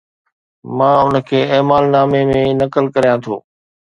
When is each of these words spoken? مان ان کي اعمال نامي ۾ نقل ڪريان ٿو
مان 0.77 0.95
ان 1.01 1.15
کي 1.27 1.39
اعمال 1.55 1.83
نامي 1.93 2.21
۾ 2.31 2.41
نقل 2.61 2.85
ڪريان 2.95 3.17
ٿو 3.25 3.35